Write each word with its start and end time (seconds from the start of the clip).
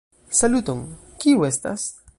Saluton, 0.37 0.81
kiu 1.25 1.47
estas? 1.51 1.89